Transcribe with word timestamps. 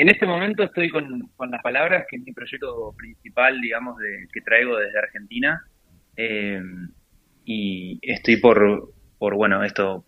en 0.00 0.08
este 0.08 0.24
momento 0.24 0.62
estoy 0.62 0.88
con, 0.88 1.30
Las 1.50 1.62
Palabras, 1.62 2.06
que 2.08 2.16
es 2.16 2.22
mi 2.22 2.32
proyecto 2.32 2.94
principal, 2.96 3.60
digamos, 3.60 3.98
que 4.32 4.40
traigo 4.40 4.78
desde 4.78 4.98
Argentina. 4.98 5.62
Eh, 6.16 6.58
y 7.44 7.98
estoy 8.00 8.38
por, 8.38 8.94
por, 9.18 9.34
bueno, 9.34 9.62
esto, 9.62 10.02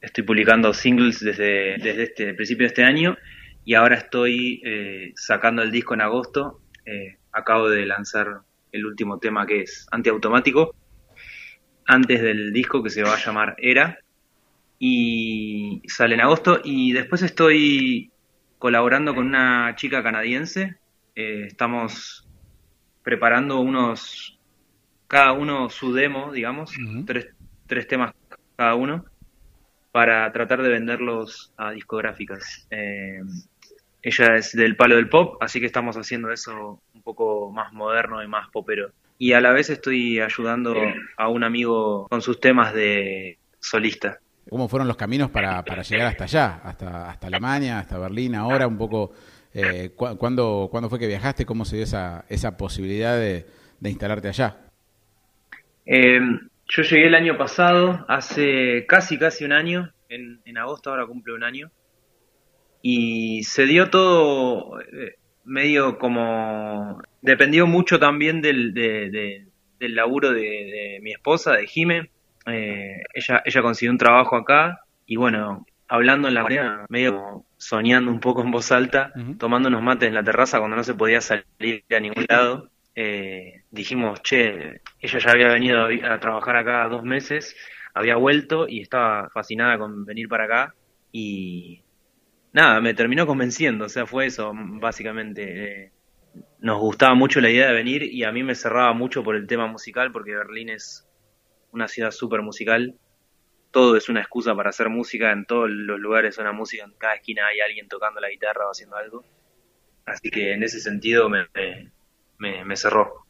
estoy 0.00 0.24
publicando 0.24 0.72
singles 0.72 1.20
desde, 1.20 1.76
desde 1.76 2.04
este 2.04 2.32
principio 2.32 2.64
de 2.64 2.68
este 2.68 2.84
año 2.84 3.18
y 3.66 3.74
ahora 3.74 3.96
estoy 3.96 4.62
eh, 4.64 5.12
sacando 5.14 5.60
el 5.60 5.70
disco 5.70 5.92
en 5.92 6.00
agosto. 6.00 6.62
Eh, 6.86 7.18
acabo 7.30 7.68
de 7.68 7.84
lanzar 7.84 8.40
el 8.72 8.86
último 8.86 9.18
tema 9.18 9.46
que 9.46 9.60
es 9.60 9.86
antiautomático, 9.90 10.74
antes 11.84 12.22
del 12.22 12.50
disco 12.54 12.82
que 12.82 12.88
se 12.88 13.02
va 13.02 13.12
a 13.12 13.22
llamar 13.22 13.56
Era, 13.58 13.98
y 14.78 15.82
sale 15.86 16.14
en 16.14 16.22
agosto. 16.22 16.62
Y 16.64 16.94
después 16.94 17.20
estoy 17.20 18.10
colaborando 18.58 19.14
con 19.14 19.26
una 19.26 19.74
chica 19.76 20.02
canadiense. 20.02 20.76
Eh, 21.14 21.44
estamos 21.46 22.26
preparando 23.02 23.60
unos, 23.60 24.38
cada 25.06 25.32
uno 25.32 25.70
su 25.70 25.92
demo, 25.92 26.32
digamos, 26.32 26.72
tres, 27.06 27.28
tres, 27.66 27.86
temas 27.86 28.14
cada 28.56 28.74
uno, 28.74 29.04
para 29.92 30.30
tratar 30.32 30.62
de 30.62 30.70
venderlos 30.70 31.52
a 31.56 31.70
discográficas. 31.70 32.66
Eh, 32.70 33.20
ella 34.02 34.36
es 34.36 34.52
del 34.52 34.76
palo 34.76 34.96
del 34.96 35.08
pop, 35.08 35.42
así 35.42 35.60
que 35.60 35.66
estamos 35.66 35.96
haciendo 35.96 36.30
eso 36.30 36.82
un 36.92 37.02
poco 37.02 37.50
más 37.50 37.72
moderno 37.72 38.22
y 38.22 38.28
más 38.28 38.50
popero. 38.50 38.90
Y 39.18 39.32
a 39.32 39.40
la 39.40 39.52
vez 39.52 39.70
estoy 39.70 40.20
ayudando 40.20 40.74
a 41.16 41.28
un 41.28 41.44
amigo 41.44 42.06
con 42.08 42.20
sus 42.20 42.40
temas 42.40 42.74
de 42.74 43.38
solista. 43.60 44.18
¿Cómo 44.48 44.68
fueron 44.68 44.88
los 44.88 44.96
caminos 44.96 45.30
para, 45.30 45.64
para 45.64 45.82
llegar 45.82 46.06
hasta 46.06 46.24
allá, 46.24 46.60
hasta, 46.62 47.10
hasta 47.10 47.26
Alemania, 47.26 47.78
hasta 47.78 47.98
Berlín 47.98 48.34
ahora? 48.34 48.66
Un 48.66 48.76
poco, 48.76 49.12
eh, 49.54 49.90
¿cuándo, 49.96 50.68
fue 50.88 50.98
que 50.98 51.06
viajaste? 51.06 51.46
¿Cómo 51.46 51.64
se 51.64 51.76
dio 51.76 51.84
esa, 51.84 52.24
esa 52.28 52.56
posibilidad 52.56 53.16
de, 53.16 53.46
instalarte 53.82 54.28
allá? 54.28 54.56
Eh, 55.86 56.20
yo 56.68 56.82
llegué 56.82 57.06
el 57.06 57.14
año 57.14 57.36
pasado, 57.36 58.04
hace 58.08 58.86
casi, 58.86 59.18
casi 59.18 59.44
un 59.44 59.52
año, 59.52 59.92
en, 60.08 60.40
en 60.44 60.58
agosto 60.58 60.90
ahora 60.90 61.06
cumple 61.06 61.34
un 61.34 61.44
año, 61.44 61.70
y 62.86 63.44
se 63.44 63.64
dio 63.64 63.88
todo 63.88 64.78
eh, 64.78 65.16
medio 65.44 65.98
como... 65.98 67.00
Dependió 67.22 67.66
mucho 67.66 67.98
también 67.98 68.42
del, 68.42 68.74
del 68.74 69.94
laburo 69.94 70.32
de, 70.32 70.98
mi 71.00 71.12
esposa, 71.12 71.52
de 71.52 71.66
Jime. 71.66 72.10
Eh, 72.46 73.02
ella, 73.14 73.42
ella 73.44 73.62
consiguió 73.62 73.90
un 73.90 73.98
trabajo 73.98 74.36
acá 74.36 74.80
y 75.06 75.16
bueno, 75.16 75.66
hablando 75.88 76.28
en 76.28 76.34
la 76.34 76.42
mañana, 76.42 76.86
medio 76.88 77.44
soñando 77.56 78.10
un 78.10 78.20
poco 78.20 78.42
en 78.42 78.50
voz 78.50 78.72
alta, 78.72 79.12
tomando 79.38 79.68
unos 79.68 79.82
mates 79.82 80.08
en 80.08 80.14
la 80.14 80.24
terraza 80.24 80.58
cuando 80.58 80.76
no 80.76 80.84
se 80.84 80.94
podía 80.94 81.20
salir 81.20 81.84
a 81.90 82.00
ningún 82.00 82.26
lado, 82.28 82.70
eh, 82.94 83.62
dijimos, 83.70 84.22
che, 84.22 84.80
ella 85.00 85.18
ya 85.18 85.30
había 85.30 85.48
venido 85.48 85.86
a 85.86 86.20
trabajar 86.20 86.56
acá 86.56 86.88
dos 86.88 87.02
meses, 87.02 87.56
había 87.92 88.16
vuelto 88.16 88.66
y 88.68 88.80
estaba 88.80 89.30
fascinada 89.30 89.78
con 89.78 90.04
venir 90.04 90.28
para 90.28 90.44
acá 90.44 90.74
y 91.12 91.82
nada, 92.52 92.80
me 92.80 92.94
terminó 92.94 93.26
convenciendo, 93.26 93.86
o 93.86 93.88
sea, 93.88 94.06
fue 94.06 94.26
eso, 94.26 94.52
básicamente. 94.54 95.84
Eh, 95.84 95.92
nos 96.60 96.80
gustaba 96.80 97.14
mucho 97.14 97.40
la 97.40 97.50
idea 97.50 97.68
de 97.68 97.74
venir 97.74 98.02
y 98.02 98.24
a 98.24 98.32
mí 98.32 98.42
me 98.42 98.54
cerraba 98.54 98.92
mucho 98.94 99.22
por 99.22 99.36
el 99.36 99.46
tema 99.46 99.66
musical, 99.66 100.10
porque 100.10 100.34
Berlín 100.34 100.70
es 100.70 101.03
una 101.74 101.88
ciudad 101.88 102.10
súper 102.10 102.42
musical. 102.42 102.94
Todo 103.70 103.96
es 103.96 104.08
una 104.08 104.20
excusa 104.20 104.54
para 104.54 104.70
hacer 104.70 104.88
música, 104.88 105.32
en 105.32 105.46
todos 105.46 105.68
los 105.68 105.98
lugares 105.98 106.38
una 106.38 106.52
música, 106.52 106.84
en 106.84 106.92
cada 106.92 107.16
esquina 107.16 107.46
hay 107.48 107.60
alguien 107.60 107.88
tocando 107.88 108.20
la 108.20 108.30
guitarra 108.30 108.66
o 108.66 108.70
haciendo 108.70 108.96
algo. 108.96 109.24
Así 110.06 110.30
que 110.30 110.52
en 110.52 110.62
ese 110.62 110.80
sentido 110.80 111.28
me, 111.28 111.46
me, 112.38 112.76
cerró. 112.76 113.24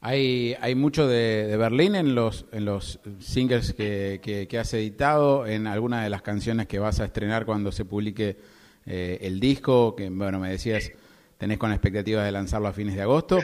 Hay, 0.00 0.56
hay 0.60 0.74
mucho 0.74 1.06
de, 1.06 1.54
Berlín 1.58 1.94
en 1.94 2.14
los, 2.14 2.46
en 2.52 2.64
los 2.64 3.00
singles 3.18 3.74
que, 3.74 4.20
que, 4.22 4.48
que 4.48 4.58
has 4.58 4.72
editado, 4.72 5.46
en 5.46 5.66
alguna 5.66 6.02
de 6.02 6.10
las 6.10 6.22
canciones 6.22 6.66
que 6.66 6.78
vas 6.78 7.00
a 7.00 7.04
estrenar 7.04 7.44
cuando 7.44 7.72
se 7.72 7.84
publique 7.84 8.38
eh, 8.86 9.18
el 9.22 9.40
disco, 9.40 9.94
que 9.94 10.08
bueno, 10.08 10.38
me 10.38 10.50
decías, 10.50 10.90
tenés 11.36 11.58
con 11.58 11.72
expectativas 11.72 12.24
de 12.24 12.32
lanzarlo 12.32 12.68
a 12.68 12.72
fines 12.72 12.94
de 12.94 13.02
agosto. 13.02 13.38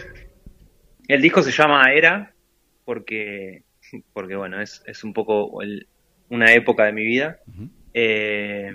El 1.09 1.23
disco 1.23 1.43
se 1.43 1.53
llama 1.53 1.93
Era, 1.93 2.35
porque, 2.85 3.63
porque 4.13 4.37
bueno, 4.37 4.61
es, 4.61 4.83
es 4.87 5.05
un 5.05 5.13
poco 5.13 5.61
una 6.29 6.53
época 6.53 6.85
de 6.85 6.93
mi 6.93 7.05
vida. 7.05 7.39
Eh, 7.95 8.73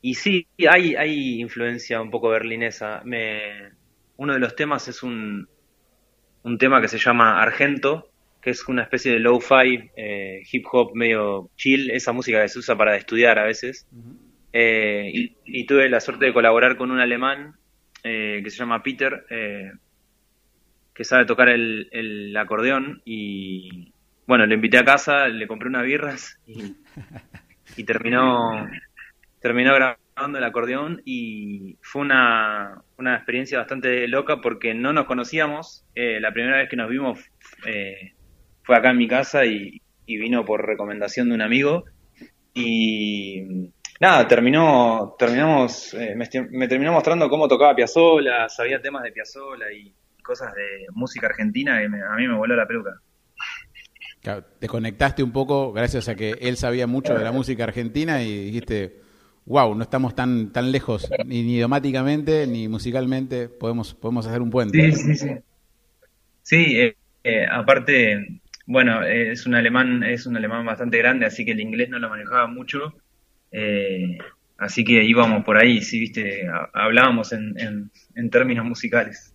y 0.00 0.14
sí, 0.14 0.46
hay, 0.68 0.96
hay 0.96 1.40
influencia 1.40 2.00
un 2.00 2.10
poco 2.10 2.28
berlinesa. 2.28 3.02
Me, 3.04 3.70
uno 4.16 4.34
de 4.34 4.40
los 4.40 4.56
temas 4.56 4.88
es 4.88 5.02
un, 5.02 5.48
un 6.42 6.58
tema 6.58 6.80
que 6.80 6.88
se 6.88 6.98
llama 6.98 7.40
Argento, 7.40 8.10
que 8.40 8.50
es 8.50 8.66
una 8.68 8.82
especie 8.82 9.12
de 9.12 9.20
low-fi, 9.20 9.90
eh, 9.96 10.42
hip 10.50 10.66
hop 10.72 10.90
medio 10.94 11.50
chill, 11.56 11.90
esa 11.90 12.12
música 12.12 12.42
que 12.42 12.48
se 12.48 12.58
usa 12.58 12.76
para 12.76 12.96
estudiar 12.96 13.38
a 13.38 13.44
veces. 13.44 13.86
Eh, 14.52 15.10
y, 15.44 15.64
tuve 15.66 15.88
la 15.88 16.00
suerte 16.00 16.26
de 16.26 16.32
colaborar 16.32 16.76
con 16.76 16.90
un 16.90 16.98
alemán 16.98 17.54
eh, 18.02 18.40
que 18.42 18.50
se 18.50 18.58
llama 18.58 18.82
Peter, 18.82 19.24
que 20.94 21.04
sabe 21.04 21.24
tocar 21.24 21.48
el, 21.48 22.36
acordeón 22.36 23.02
y 23.04 23.92
bueno, 24.26 24.46
le 24.46 24.54
invité 24.54 24.78
a 24.78 24.84
casa, 24.84 25.28
le 25.28 25.46
compré 25.46 25.68
unas 25.68 25.84
birras 25.84 26.38
y, 27.76 27.84
terminó, 27.84 28.68
terminó 29.40 29.74
grabando 29.74 30.38
el 30.38 30.44
acordeón 30.44 31.02
y 31.04 31.76
fue 31.82 32.02
una, 32.02 32.82
una 32.98 33.16
experiencia 33.16 33.58
bastante 33.58 34.06
loca 34.08 34.40
porque 34.40 34.74
no 34.74 34.92
nos 34.92 35.06
conocíamos. 35.06 35.84
la 35.94 36.32
primera 36.32 36.58
vez 36.58 36.68
que 36.68 36.76
nos 36.76 36.90
vimos 36.90 37.18
fue 38.62 38.76
acá 38.76 38.90
en 38.90 38.98
mi 38.98 39.08
casa 39.08 39.44
y, 39.44 39.80
y 40.06 40.18
vino 40.18 40.44
por 40.44 40.66
recomendación 40.66 41.28
de 41.28 41.34
un 41.34 41.42
amigo 41.42 41.84
y 42.54 43.70
nada, 44.00 44.26
terminó, 44.26 45.14
terminamos, 45.18 45.94
eh, 45.94 46.14
me, 46.14 46.68
terminó 46.68 46.92
mostrando 46.92 47.28
cómo 47.28 47.48
tocaba 47.48 47.74
Piazzolla, 47.74 48.48
sabía 48.48 48.80
temas 48.80 49.02
de 49.04 49.12
Piazzolla 49.12 49.72
y 49.72 49.94
cosas 50.22 50.54
de 50.54 50.86
música 50.92 51.26
argentina 51.26 51.78
que 51.78 51.86
a 51.86 52.16
mí 52.16 52.28
me 52.28 52.36
voló 52.36 52.56
la 52.56 52.66
peluca. 52.66 53.00
te 54.58 54.68
conectaste 54.68 55.22
un 55.22 55.32
poco 55.32 55.72
gracias 55.72 56.08
a 56.08 56.14
que 56.14 56.36
él 56.40 56.56
sabía 56.56 56.86
mucho 56.86 57.14
de 57.14 57.24
la 57.24 57.32
música 57.32 57.64
argentina 57.64 58.22
y 58.22 58.46
dijiste, 58.46 59.00
wow, 59.46 59.74
no 59.74 59.82
estamos 59.82 60.14
tan, 60.14 60.52
tan 60.52 60.72
lejos, 60.72 61.10
ni, 61.26 61.40
idiomáticamente 61.40 62.46
ni 62.46 62.68
musicalmente, 62.68 63.48
podemos, 63.48 63.94
podemos 63.94 64.26
hacer 64.26 64.40
un 64.40 64.50
puente. 64.50 64.92
Sí, 64.92 64.98
sí, 64.98 65.14
sí. 65.16 65.30
Sí, 66.42 66.80
eh, 66.80 66.96
eh, 67.22 67.46
aparte, 67.50 68.40
bueno, 68.66 69.04
es 69.04 69.46
un 69.46 69.54
alemán, 69.54 70.02
es 70.02 70.26
un 70.26 70.36
alemán 70.36 70.66
bastante 70.66 70.98
grande, 70.98 71.26
así 71.26 71.44
que 71.44 71.52
el 71.52 71.60
inglés 71.60 71.88
no 71.88 71.98
lo 71.98 72.08
manejaba 72.08 72.46
mucho 72.48 72.94
eh, 73.52 74.16
así 74.56 74.82
que 74.82 75.04
íbamos 75.04 75.44
por 75.44 75.58
ahí, 75.58 75.82
sí, 75.82 76.00
viste, 76.00 76.46
hablábamos 76.72 77.32
en, 77.32 77.90
en, 78.14 78.30
términos 78.30 78.64
musicales. 78.64 79.31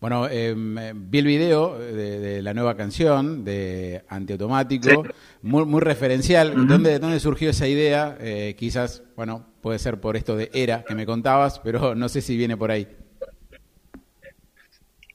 Bueno, 0.00 0.28
em, 0.28 0.76
vi 1.10 1.18
el 1.18 1.26
video 1.26 1.78
de, 1.78 2.42
la 2.42 2.52
nueva 2.52 2.76
canción 2.76 3.44
de 3.44 4.02
Antiautomático, 4.08 5.04
muy, 5.40 5.64
muy 5.64 5.80
referencial. 5.80 6.66
¿Dónde, 6.66 6.98
¿Dónde, 6.98 7.18
surgió 7.18 7.48
esa 7.48 7.66
idea? 7.66 8.16
Eh, 8.20 8.54
quizás, 8.58 9.02
bueno, 9.16 9.46
puede 9.62 9.78
ser 9.78 9.98
por 9.98 10.16
esto 10.16 10.36
de 10.36 10.50
era 10.52 10.84
que 10.84 10.94
me 10.94 11.06
contabas, 11.06 11.60
pero 11.60 11.94
no 11.96 12.10
sé 12.10 12.20
si 12.20 12.36
viene 12.36 12.58
por 12.58 12.70
ahí. 12.70 12.86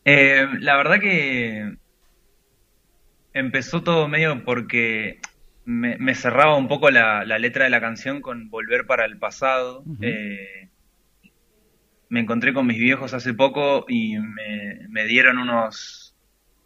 Eh, 0.04 0.48
la 0.60 0.78
verdad 0.78 1.00
que 1.00 1.76
empezó 3.34 3.84
todo 3.84 4.08
medio 4.08 4.44
porque 4.44 5.20
me, 5.64 6.16
cerraba 6.16 6.58
un 6.58 6.68
poco 6.68 6.90
la, 6.90 7.24
letra 7.38 7.66
de 7.66 7.70
la 7.70 7.82
canción 7.82 8.20
con 8.20 8.50
Volver 8.50 8.88
para 8.88 9.06
el 9.06 9.20
pasado. 9.20 9.84
Eh, 10.02 10.71
me 12.12 12.20
encontré 12.20 12.54
con 12.54 12.68
mis 12.68 12.78
viejos 12.78 13.14
hace 13.14 13.34
poco 13.34 13.86
y 13.88 14.18
me, 14.20 15.06
dieron 15.06 15.38
unos 15.38 16.14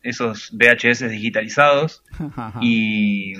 esos 0.01 0.51
VHS 0.51 1.09
digitalizados 1.09 2.03
y 2.61 3.33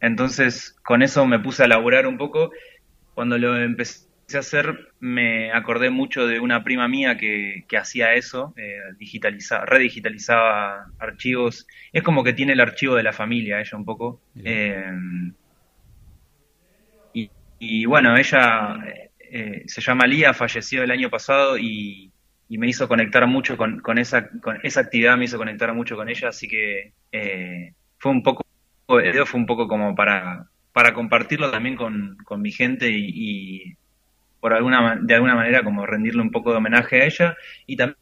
entonces 0.00 0.76
con 0.84 1.02
eso 1.02 1.26
me 1.26 1.38
puse 1.38 1.64
a 1.64 1.68
laburar 1.68 2.06
un 2.06 2.18
poco. 2.18 2.50
Cuando 3.14 3.38
lo 3.38 3.56
empecé 3.56 4.06
hacer 4.34 4.92
me 5.00 5.52
acordé 5.52 5.88
mucho 5.88 6.26
de 6.26 6.38
una 6.38 6.62
prima 6.62 6.86
mía 6.86 7.16
que, 7.16 7.64
hacía 7.80 8.12
eso, 8.12 8.52
eh, 8.58 8.78
redigitalizaba 9.64 10.90
archivos. 10.98 11.66
Es 11.94 12.02
como 12.02 12.24
que 12.24 12.34
tiene 12.34 12.52
el 12.52 12.60
archivo 12.60 12.94
de 12.94 13.04
la 13.04 13.14
familia, 13.14 13.58
ella 13.60 13.78
un 13.78 13.86
poco. 13.86 14.20
Eh, 14.44 14.92
y, 17.58 17.86
bueno, 17.86 18.18
ella 18.18 18.76
eh, 19.38 19.62
se 19.66 19.80
llama 19.80 20.06
Lía, 20.06 20.34
falleció 20.34 20.82
el 20.82 20.90
año 20.90 21.10
pasado 21.10 21.58
y, 21.58 22.12
me 22.48 22.68
hizo 22.68 22.86
conectar 22.88 23.26
mucho 23.26 23.56
con, 23.56 23.98
esa, 23.98 24.30
con 24.40 24.58
esa 24.62 24.80
actividad, 24.80 25.16
me 25.16 25.24
hizo 25.24 25.36
conectar 25.36 25.74
mucho 25.74 25.96
con 25.96 26.08
ella, 26.08 26.28
así 26.28 26.46
que 26.46 26.92
fue 27.98 28.12
un 28.12 28.22
poco, 28.22 28.46
fue 28.86 29.40
un 29.40 29.46
poco 29.46 29.66
como 29.66 29.96
para, 29.96 30.46
para 30.72 30.94
compartirlo 30.94 31.50
también 31.50 31.74
con, 31.74 32.16
mi 32.40 32.52
gente 32.52 32.88
y 32.88 33.76
por 34.40 34.54
alguna, 34.54 34.96
de 35.02 35.14
alguna 35.14 35.34
manera 35.34 35.64
como 35.64 35.86
rendirle 35.86 36.22
un 36.22 36.30
poco 36.30 36.52
de 36.52 36.58
homenaje 36.58 37.02
a 37.02 37.04
ella 37.06 37.36
y 37.66 37.76
también 37.76 37.98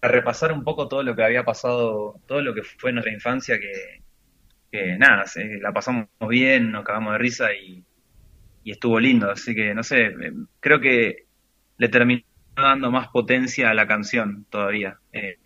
para 0.00 0.12
repasar 0.12 0.52
un 0.52 0.64
poco 0.64 0.88
todo 0.88 1.04
lo 1.04 1.14
que 1.14 1.22
había 1.22 1.44
pasado, 1.44 2.20
todo 2.26 2.40
lo 2.40 2.52
que 2.52 2.62
fue 2.62 2.92
nuestra 2.92 3.12
infancia, 3.12 3.60
que, 3.60 4.96
nada, 4.98 5.24
la 5.60 5.72
pasamos 5.72 6.08
bien, 6.28 6.72
nos 6.72 6.84
cagamos 6.84 7.12
de 7.12 7.18
risa 7.18 7.54
y, 7.54 7.84
estuvo 8.70 8.98
lindo, 9.00 9.30
así 9.30 9.54
que 9.54 9.74
no 9.74 9.82
sé, 9.82 10.06
eh, 10.06 10.32
creo 10.60 10.80
que 10.80 11.26
le 11.78 11.88
terminó 11.88 12.22
dando 12.56 12.90
más 12.90 13.08
potencia 13.08 13.70
a 13.70 13.74
la 13.74 13.86
canción 13.86 14.46
todavía, 14.48 14.98
eh, 15.12 15.36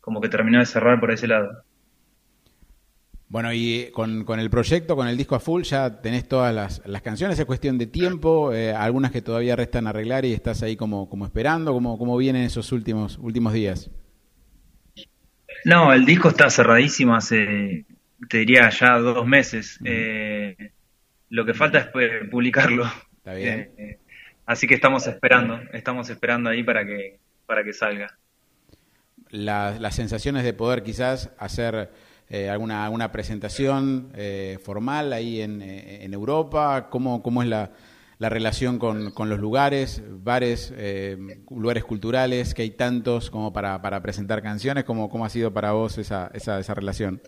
como 0.00 0.20
que 0.20 0.28
terminó 0.28 0.58
de 0.58 0.66
cerrar 0.66 1.00
por 1.00 1.10
ese 1.10 1.28
lado. 1.28 1.64
Bueno, 3.32 3.50
y 3.50 3.88
con, 3.92 4.26
el 4.38 4.50
proyecto, 4.50 4.94
con 4.94 5.08
el 5.08 5.16
disco 5.16 5.34
a 5.34 5.40
full, 5.40 5.62
ya 5.62 6.02
tenés 6.02 6.28
todas 6.28 6.54
las, 6.54 6.82
las 6.84 7.00
canciones, 7.00 7.38
es 7.38 7.46
cuestión 7.46 7.78
de 7.78 7.86
tiempo, 7.86 8.52
eh, 8.52 8.74
algunas 8.74 9.10
que 9.10 9.22
todavía 9.22 9.56
restan 9.56 9.86
arreglar 9.86 10.26
y 10.26 10.34
estás 10.34 10.62
ahí 10.62 10.76
como, 10.76 11.08
como 11.08 11.24
esperando, 11.24 11.72
¿cómo, 11.72 11.96
cómo 11.96 12.18
vienen 12.18 12.42
esos 12.42 12.72
últimos, 12.72 13.16
últimos 13.16 13.54
días? 13.54 13.90
No, 15.64 15.94
el 15.94 16.04
disco 16.04 16.28
está 16.28 16.50
cerradísimo 16.50 17.14
hace, 17.14 17.86
te 18.28 18.36
diría, 18.36 18.68
ya 18.68 18.98
dos 18.98 19.26
meses. 19.26 19.78
Eh, 19.82 20.31
lo 21.32 21.46
que 21.46 21.54
falta 21.54 21.78
es 21.78 21.86
pues, 21.86 22.10
publicarlo. 22.30 22.84
Está 23.16 23.34
bien. 23.34 23.72
Eh, 23.78 23.98
así 24.44 24.66
que 24.66 24.74
estamos 24.74 25.06
esperando, 25.06 25.58
estamos 25.72 26.10
esperando 26.10 26.50
ahí 26.50 26.62
para 26.62 26.84
que, 26.84 27.18
para 27.46 27.64
que 27.64 27.72
salga. 27.72 28.18
las 29.30 29.94
sensaciones 29.94 30.44
de 30.44 30.52
poder 30.52 30.82
quizás 30.82 31.30
hacer 31.38 31.90
eh, 32.28 32.50
alguna, 32.50 32.84
alguna 32.84 33.12
presentación 33.12 34.12
eh, 34.14 34.58
formal 34.62 35.14
ahí 35.14 35.40
en, 35.40 35.62
eh, 35.62 36.04
en, 36.04 36.12
Europa? 36.12 36.88
¿Cómo, 36.90 37.22
cómo 37.22 37.42
es 37.42 37.48
la, 37.48 37.70
la 38.18 38.28
relación 38.28 38.78
con, 38.78 39.10
con, 39.12 39.30
los 39.30 39.38
lugares, 39.38 40.02
bares, 40.06 40.74
lugares 41.50 41.84
culturales, 41.84 42.52
que 42.52 42.60
hay 42.60 42.72
tantos 42.72 43.30
como 43.30 43.54
para, 43.54 43.80
para 43.80 44.02
presentar 44.02 44.42
canciones? 44.42 44.84
¿Cómo, 44.84 45.08
¿Cómo 45.08 45.24
ha 45.24 45.30
sido 45.30 45.50
para 45.54 45.72
vos 45.72 45.96
esa, 45.96 46.30
esa, 46.34 46.60
esa 46.60 46.74
relación? 46.74 47.22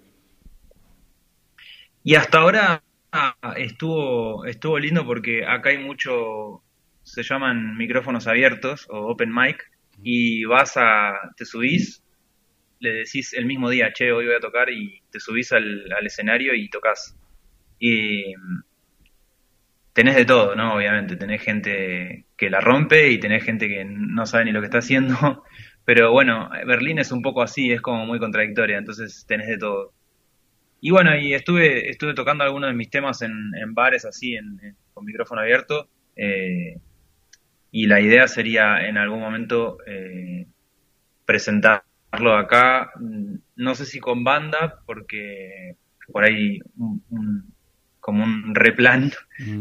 Y 2.02 2.16
hasta 2.16 2.38
ahora 2.38 2.82
estuvo, 3.56 4.44
estuvo 4.44 4.78
lindo 4.78 5.04
porque 5.06 5.44
acá 5.46 5.70
hay 5.70 5.78
mucho, 5.78 6.62
se 7.02 7.22
llaman 7.22 7.76
micrófonos 7.76 8.26
abiertos 8.26 8.86
o 8.90 9.10
open 9.10 9.32
mic, 9.34 9.70
y 10.02 10.44
vas 10.44 10.76
a, 10.76 11.32
te 11.36 11.44
subís 11.44 12.04
le 12.84 12.92
decís 12.92 13.32
el 13.32 13.46
mismo 13.46 13.70
día, 13.70 13.92
che, 13.92 14.12
hoy 14.12 14.26
voy 14.26 14.34
a 14.34 14.40
tocar 14.40 14.70
y 14.70 15.02
te 15.10 15.18
subís 15.18 15.52
al, 15.52 15.90
escenario 16.04 16.54
y 16.54 16.68
tocas. 16.68 17.16
Y 17.78 18.34
tenés 19.92 20.16
de 20.16 20.24
todo, 20.24 20.54
¿no? 20.54 20.74
Obviamente, 20.74 21.16
tenés 21.16 21.42
gente 21.42 22.26
que 22.36 22.50
la 22.50 22.60
rompe 22.60 23.10
y 23.10 23.18
tenés 23.18 23.42
gente 23.42 23.68
que 23.68 23.84
no 23.84 24.26
sabe 24.26 24.44
ni 24.44 24.52
lo 24.52 24.60
que 24.60 24.66
está 24.66 24.78
haciendo. 24.78 25.44
Pero 25.86 26.12
bueno, 26.12 26.50
Berlín 26.66 26.98
es 26.98 27.10
un 27.10 27.22
poco 27.22 27.42
así, 27.42 27.72
es 27.72 27.80
como 27.80 28.06
muy 28.06 28.18
contradictoria, 28.18 28.78
entonces 28.78 29.24
tenés 29.26 29.48
de 29.48 29.58
todo. 29.58 29.92
Y 30.84 30.90
bueno, 30.90 31.16
y 31.16 31.32
estuve, 31.32 31.88
estuve 31.88 32.12
tocando 32.12 32.44
algunos 32.44 32.68
de 32.68 32.76
mis 32.76 32.90
temas 32.90 33.22
en, 33.22 33.52
bares 33.72 34.04
así, 34.04 34.34
en, 34.34 34.76
con 34.92 35.06
micrófono 35.06 35.40
abierto. 35.40 35.88
Eh, 36.14 36.78
y 37.70 37.86
la 37.86 38.02
idea 38.02 38.28
sería 38.28 38.86
en 38.86 38.98
algún 38.98 39.20
momento 39.20 39.78
eh, 39.86 40.46
presentar 41.24 41.84
acá, 42.10 42.92
no 43.56 43.74
sé 43.74 43.86
si 43.86 43.98
con 43.98 44.24
banda, 44.24 44.82
porque 44.84 45.76
por 46.12 46.22
ahí 46.22 46.60
como 47.98 48.22
un 48.22 48.54
replan, 48.54 49.10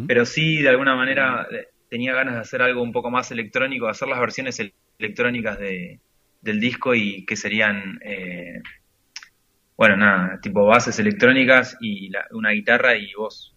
pero 0.07 0.25
sí 0.25 0.61
de 0.61 0.67
alguna 0.67 0.97
manera 0.97 1.47
eh, 1.49 1.69
tenía 1.89 2.13
ganas 2.13 2.33
de 2.33 2.41
hacer 2.41 2.61
algo 2.61 2.83
un 2.83 2.91
poco 2.91 3.09
más 3.09 3.31
electrónico, 3.31 3.87
hacer 3.87 4.09
las 4.09 4.19
versiones 4.19 4.59
electrónicas 4.99 5.57
de, 5.57 6.01
del 6.41 6.59
disco 6.59 6.93
y 6.93 7.25
que 7.25 7.37
serían, 7.37 8.01
eh, 8.03 8.61
bueno, 9.77 9.97
nada, 9.97 10.39
tipo 10.41 10.65
bases 10.65 10.97
electrónicas 10.99 11.77
y 11.81 12.11
una 12.31 12.51
guitarra 12.51 12.95
y 12.95 13.13
voz. 13.13 13.55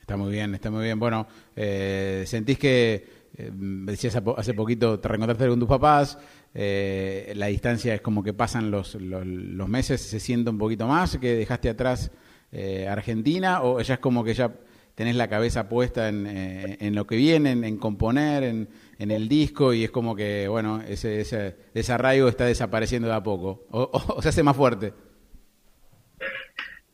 Está 0.00 0.16
muy 0.16 0.32
bien, 0.32 0.54
está 0.54 0.70
muy 0.70 0.84
bien. 0.84 0.98
Bueno, 0.98 1.26
eh, 1.54 2.24
¿sentís 2.26 2.58
que, 2.58 3.06
decías 3.36 4.20
hace 4.36 4.54
poquito, 4.54 4.98
te 4.98 5.08
reencontraste 5.08 5.48
con 5.48 5.60
tus 5.60 5.68
papás? 5.68 6.18
eh, 6.54 7.32
la 7.36 7.46
distancia 7.46 7.94
es 7.94 8.00
como 8.00 8.22
que 8.22 8.32
pasan 8.32 8.70
los, 8.70 8.94
los, 8.96 9.68
meses, 9.68 10.00
se 10.00 10.18
siente 10.18 10.50
un 10.50 10.58
poquito 10.58 10.86
más, 10.86 11.16
que 11.18 11.34
dejaste 11.34 11.70
atrás 11.70 12.10
eh, 12.50 12.88
Argentina, 12.88 13.62
o 13.62 13.80
ya 13.80 13.94
es 13.94 14.00
como 14.00 14.24
que 14.24 14.34
ya 14.34 14.52
tenés 15.00 15.16
la 15.16 15.28
cabeza 15.28 15.66
puesta 15.66 16.10
en, 16.10 16.26
eh, 16.26 16.76
en 16.78 16.94
lo 16.94 17.06
que 17.06 17.16
viene, 17.16 17.52
en, 17.52 17.78
componer, 17.78 18.42
en, 18.42 18.68
en, 18.98 19.10
el 19.10 19.30
disco, 19.30 19.72
y 19.72 19.82
es 19.82 19.90
como 19.90 20.14
que, 20.14 20.46
bueno, 20.46 20.82
ese, 20.82 21.22
ese 21.22 21.56
desarraigo 21.72 22.28
está 22.28 22.44
desapareciendo 22.44 23.08
de 23.08 23.14
a 23.14 23.22
poco, 23.22 23.66
o, 23.70 24.20
se 24.20 24.28
hace 24.28 24.42
más 24.42 24.54
fuerte. 24.54 24.92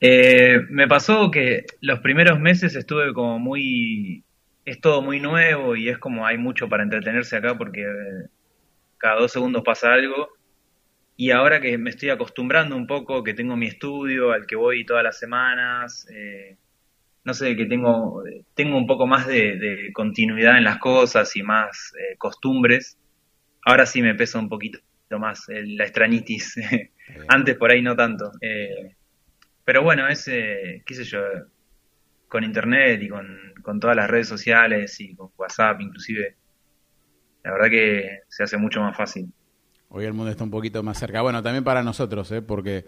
Eh, 0.00 0.60
me 0.70 0.86
pasó 0.86 1.32
que 1.32 1.66
los 1.80 1.98
primeros 1.98 2.38
meses 2.38 2.76
estuve 2.76 3.12
como 3.12 3.40
muy... 3.40 4.22
Es 4.64 4.80
todo 4.80 5.02
muy 5.02 5.18
nuevo 5.18 5.74
y 5.74 5.88
es 5.88 5.98
como 5.98 6.24
hay 6.24 6.38
mucho 6.38 6.68
para 6.68 6.84
entretenerse 6.84 7.36
acá 7.36 7.58
porque 7.58 7.84
cada 8.98 9.18
dos 9.18 9.32
segundos 9.32 9.64
pasa 9.64 9.92
algo. 9.92 10.28
Y 11.16 11.32
ahora 11.32 11.60
que 11.60 11.76
me 11.76 11.90
estoy 11.90 12.10
acostumbrando 12.10 12.76
un 12.76 12.86
poco, 12.86 13.24
que 13.24 13.34
tengo 13.34 13.56
mi 13.56 13.66
estudio 13.66 14.30
al 14.30 14.46
que 14.46 14.54
voy 14.54 14.86
todas 14.86 15.02
las 15.02 15.18
semanas, 15.18 16.06
eh, 16.08 16.56
no 17.26 17.34
sé, 17.34 17.56
que 17.56 17.66
tengo, 17.66 18.22
tengo 18.54 18.78
un 18.78 18.86
poco 18.86 19.04
más 19.08 19.26
de, 19.26 19.90
continuidad 19.92 20.58
en 20.58 20.64
las 20.64 20.78
cosas 20.78 21.34
y 21.34 21.42
más 21.42 21.92
eh, 21.98 22.16
costumbres, 22.16 22.98
ahora 23.64 23.84
sí 23.84 24.00
me 24.00 24.14
pesa 24.14 24.38
un 24.38 24.48
poquito 24.48 24.78
más 25.18 25.44
la 25.48 25.84
estranitis. 25.84 26.54
Antes 27.28 27.56
por 27.56 27.72
ahí 27.72 27.82
no 27.82 27.96
tanto. 27.96 28.30
Eh, 28.40 28.94
pero 29.64 29.82
bueno, 29.82 30.06
es, 30.06 30.24
qué 30.24 30.94
sé 30.94 31.02
yo, 31.02 31.20
con 32.28 32.44
internet 32.44 33.02
y 33.02 33.08
con, 33.08 33.54
con 33.60 33.80
todas 33.80 33.96
las 33.96 34.08
redes 34.08 34.28
sociales 34.28 35.00
y 35.00 35.16
con 35.16 35.30
WhatsApp 35.36 35.80
inclusive, 35.80 36.36
la 37.42 37.50
verdad 37.50 37.70
que 37.70 38.20
se 38.28 38.44
hace 38.44 38.56
mucho 38.56 38.80
más 38.80 38.96
fácil. 38.96 39.32
Hoy 39.88 40.04
el 40.04 40.12
mundo 40.12 40.30
está 40.30 40.44
un 40.44 40.50
poquito 40.50 40.80
más 40.84 40.96
cerca. 40.96 41.22
Bueno, 41.22 41.42
también 41.42 41.64
para 41.64 41.82
nosotros, 41.82 42.30
¿eh? 42.30 42.40
porque 42.40 42.84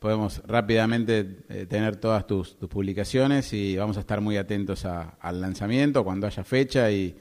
podemos 0.00 0.42
rápidamente 0.46 1.36
eh, 1.48 1.66
tener 1.66 1.96
todas 1.96 2.26
tus, 2.26 2.54
publicaciones 2.54 3.52
y 3.52 3.76
vamos 3.76 3.96
a 3.96 4.00
estar 4.00 4.20
muy 4.20 4.36
atentos 4.36 4.84
al 4.84 5.40
lanzamiento 5.40 6.02
cuando 6.02 6.26
haya 6.26 6.42
fecha 6.42 6.90
y, 6.90 7.14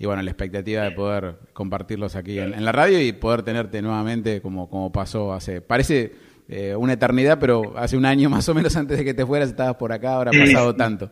bueno, 0.00 0.20
la 0.22 0.30
expectativa 0.30 0.82
de 0.82 0.90
poder 0.90 1.36
compartirlos 1.52 2.16
aquí 2.16 2.38
en, 2.38 2.64
la 2.64 2.72
radio 2.72 3.00
y 3.00 3.12
poder 3.12 3.42
tenerte 3.42 3.80
nuevamente 3.80 4.42
como, 4.42 4.68
como 4.68 4.92
pasó 4.92 5.32
hace, 5.32 5.60
parece 5.60 6.12
eh, 6.48 6.74
una 6.74 6.94
eternidad, 6.94 7.38
pero 7.38 7.78
hace 7.78 7.96
un 7.96 8.04
año 8.04 8.28
más 8.30 8.48
o 8.48 8.54
menos 8.54 8.76
antes 8.76 8.98
de 8.98 9.04
que 9.04 9.14
te 9.14 9.24
fueras 9.24 9.50
estabas 9.50 9.76
por 9.76 9.92
acá, 9.92 10.14
ahora 10.14 10.30
ha 10.34 10.38
pasado 10.38 10.74
tanto. 10.74 11.10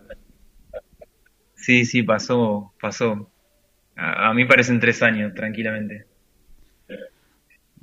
Sí, 1.54 1.84
sí, 1.84 2.02
pasó, 2.02 2.72
pasó. 2.80 3.30
A, 3.96 4.32
mí 4.34 4.44
parecen 4.44 4.78
tres 4.78 5.02
años, 5.02 5.34
tranquilamente. 5.34 6.06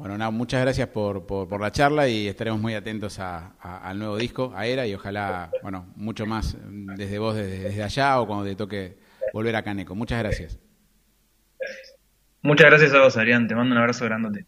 Bueno, 0.03 0.17
nada, 0.17 0.31
muchas 0.31 0.59
gracias 0.59 0.89
por, 0.89 1.25
por, 1.25 1.61
la 1.61 1.71
charla 1.71 2.09
y 2.09 2.27
estaremos 2.27 2.59
muy 2.59 2.73
atentos 2.73 3.19
al 3.19 3.97
nuevo 3.97 4.17
disco, 4.17 4.51
a 4.53 4.67
Era, 4.67 4.85
y 4.85 4.93
ojalá, 4.93 5.49
bueno, 5.61 5.93
mucho 5.95 6.25
más 6.25 6.57
desde 6.61 7.19
vos, 7.19 7.37
desde, 7.37 7.81
allá 7.81 8.19
o 8.19 8.27
cuando 8.27 8.43
te 8.43 8.53
toque 8.53 8.97
volver 9.31 9.55
a 9.55 9.63
Caneco. 9.63 9.95
Muchas 9.95 10.19
gracias. 10.19 10.59
Muchas 12.41 12.67
gracias 12.67 12.93
a 12.93 12.99
vos, 12.99 13.15
Adrián. 13.15 13.47
Te 13.47 13.55
mando 13.55 13.71
un 13.75 13.79
abrazo 13.79 14.03
grandote. 14.03 14.45